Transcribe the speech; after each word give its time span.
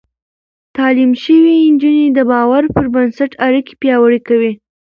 تعليم 0.77 1.11
شوې 1.23 1.55
نجونې 1.73 2.07
د 2.13 2.19
باور 2.31 2.63
پر 2.75 2.85
بنسټ 2.93 3.31
اړيکې 3.45 3.73
پياوړې 3.81 4.19
کوي. 4.27 4.51